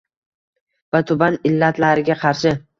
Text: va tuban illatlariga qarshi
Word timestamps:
va 0.97 1.03
tuban 1.13 1.39
illatlariga 1.53 2.21
qarshi 2.27 2.59